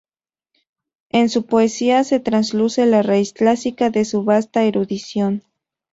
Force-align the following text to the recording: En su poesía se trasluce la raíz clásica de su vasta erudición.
En 1.11 1.29
su 1.29 1.45
poesía 1.45 2.03
se 2.03 2.19
trasluce 2.19 2.87
la 2.87 3.03
raíz 3.03 3.33
clásica 3.33 3.91
de 3.91 4.03
su 4.03 4.23
vasta 4.23 4.63
erudición. 4.63 5.43